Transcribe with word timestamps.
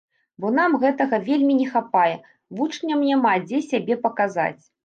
Бо 0.43 0.47
нам 0.59 0.77
гэтага 0.83 1.19
вельмі 1.27 1.57
не 1.59 1.67
хапае, 1.75 2.15
вучням 2.61 3.07
няма 3.11 3.37
дзе 3.47 3.63
сябе 3.71 4.01
паказаць. 4.09 4.63